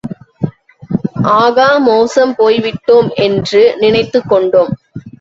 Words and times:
ஆகா 1.33 1.77
மோசம் 1.77 2.35
போய் 2.35 2.57
விட்டோம் 2.59 3.09
என்று 3.13 3.75
நினைத்துக் 3.79 4.29
கொண்டோம். 4.29 4.77